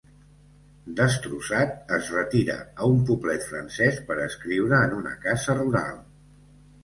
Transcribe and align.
Destrossat, 0.99 1.75
es 1.97 2.07
retira 2.15 2.55
a 2.85 2.89
un 2.93 3.03
poblet 3.09 3.45
francès 3.51 4.01
per 4.09 4.17
escriure 4.23 4.79
en 4.89 4.95
una 5.03 5.13
casa 5.27 5.59
rural. 5.61 6.01